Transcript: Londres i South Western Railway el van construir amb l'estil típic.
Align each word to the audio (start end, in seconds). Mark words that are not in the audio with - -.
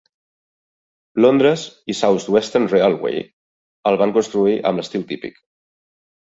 Londres 1.25 1.65
i 1.93 1.95
South 1.99 2.25
Western 2.37 2.65
Railway 2.71 3.21
el 3.93 3.99
van 4.05 4.15
construir 4.17 4.57
amb 4.71 4.83
l'estil 4.83 5.05
típic. 5.13 5.39